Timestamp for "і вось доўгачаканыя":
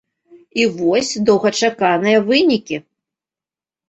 0.61-2.17